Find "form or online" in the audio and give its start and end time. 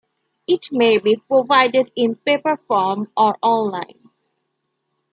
2.67-4.09